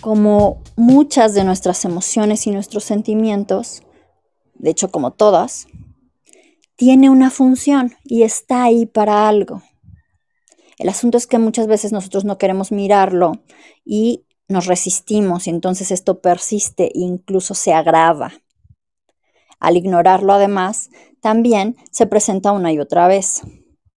como 0.00 0.62
muchas 0.76 1.34
de 1.34 1.44
nuestras 1.44 1.84
emociones 1.84 2.46
y 2.46 2.50
nuestros 2.50 2.84
sentimientos, 2.84 3.82
de 4.54 4.70
hecho 4.70 4.90
como 4.90 5.12
todas, 5.12 5.66
tiene 6.76 7.10
una 7.10 7.30
función 7.30 7.94
y 8.04 8.22
está 8.22 8.64
ahí 8.64 8.86
para 8.86 9.28
algo. 9.28 9.62
El 10.78 10.88
asunto 10.88 11.18
es 11.18 11.26
que 11.26 11.38
muchas 11.38 11.66
veces 11.66 11.92
nosotros 11.92 12.24
no 12.24 12.38
queremos 12.38 12.72
mirarlo 12.72 13.32
y 13.84 14.24
nos 14.48 14.66
resistimos 14.66 15.46
y 15.46 15.50
entonces 15.50 15.90
esto 15.90 16.20
persiste 16.20 16.86
e 16.86 17.00
incluso 17.00 17.54
se 17.54 17.74
agrava. 17.74 18.32
Al 19.58 19.76
ignorarlo 19.76 20.32
además, 20.32 20.88
también 21.20 21.76
se 21.90 22.06
presenta 22.06 22.52
una 22.52 22.72
y 22.72 22.78
otra 22.78 23.08
vez. 23.08 23.42